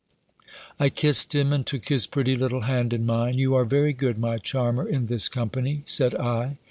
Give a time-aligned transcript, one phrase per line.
[0.79, 4.17] I kissed him, and took his pretty little hand in mine "You are very good,
[4.17, 6.57] my charmer, in this company!" said I.